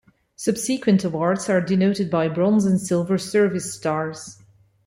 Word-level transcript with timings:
Subsequent 0.35 1.03
awards 1.03 1.47
are 1.47 1.61
denoted 1.61 2.09
by 2.09 2.27
bronze 2.27 2.65
and 2.65 2.81
silver 2.81 3.19
service 3.19 3.71
stars. 3.75 4.41